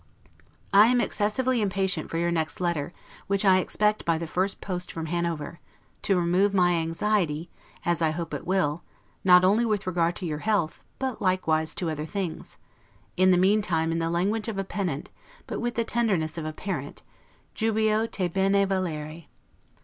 I 0.73 0.87
am 0.87 0.99
excessively 0.99 1.61
impatient 1.61 2.09
for 2.09 2.17
your 2.17 2.31
next 2.31 2.59
letter, 2.59 2.91
which 3.27 3.45
I 3.45 3.59
expect 3.59 4.03
by 4.03 4.17
the 4.17 4.25
first 4.25 4.59
post 4.59 4.91
from 4.91 5.05
Hanover, 5.05 5.59
to 6.01 6.19
remove 6.19 6.55
my 6.55 6.71
anxiety, 6.71 7.51
as 7.85 8.01
I 8.01 8.09
hope 8.09 8.33
it 8.33 8.47
will, 8.47 8.81
not 9.23 9.45
only 9.45 9.63
with 9.63 9.85
regard 9.85 10.15
to 10.15 10.25
your 10.25 10.39
health, 10.39 10.83
but 10.97 11.21
likewise 11.21 11.75
to 11.75 11.91
OTHER 11.91 12.05
THINGS; 12.07 12.57
in 13.15 13.29
the 13.29 13.37
meantime 13.37 13.91
in 13.91 13.99
the 13.99 14.09
language 14.09 14.47
of 14.47 14.57
a 14.57 14.63
pedant, 14.63 15.11
but 15.45 15.59
with 15.61 15.75
the 15.75 15.83
tenderness 15.83 16.35
of 16.35 16.45
a 16.45 16.51
parent, 16.51 17.03
'jubeo 17.53 18.07
te 18.09 18.27
bene 18.27 18.65
valere'. 18.65 19.27